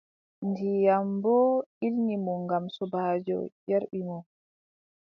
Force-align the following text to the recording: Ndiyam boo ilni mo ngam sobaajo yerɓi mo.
Ndiyam 0.47 1.07
boo 1.23 1.53
ilni 1.85 2.15
mo 2.23 2.33
ngam 2.43 2.63
sobaajo 2.75 3.37
yerɓi 3.69 3.99
mo. 4.07 4.17